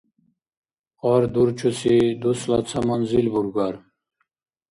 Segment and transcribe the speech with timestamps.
[0.99, 3.75] Кьар дурчуси дусла ца манзил бургар?